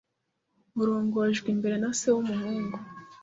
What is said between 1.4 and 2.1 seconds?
imbere na Se